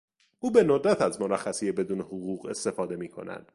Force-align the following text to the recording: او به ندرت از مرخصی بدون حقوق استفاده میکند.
او 0.39 0.51
به 0.51 0.63
ندرت 0.63 1.01
از 1.01 1.21
مرخصی 1.21 1.71
بدون 1.71 2.01
حقوق 2.01 2.45
استفاده 2.45 2.95
میکند. 2.95 3.47